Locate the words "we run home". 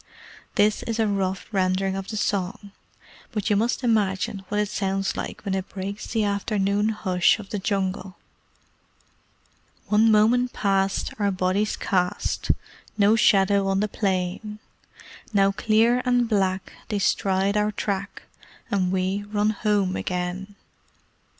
18.91-19.95